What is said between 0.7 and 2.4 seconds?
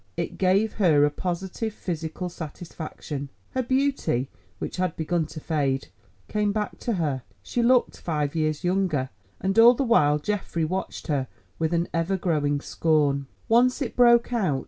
her a positive physical